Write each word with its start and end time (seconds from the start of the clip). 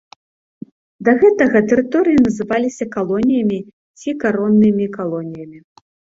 Да 1.09 1.13
гэтага 1.21 1.61
тэрыторыі 1.71 2.23
называліся 2.29 2.85
калоніямі 2.97 3.59
ці 3.99 4.09
кароннымі 4.27 4.91
калоніямі. 4.99 5.59